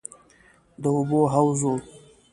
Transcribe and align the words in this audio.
د 0.81 0.83
اوبو 0.97 1.21
حوض 1.33 1.59
و. 1.69 1.73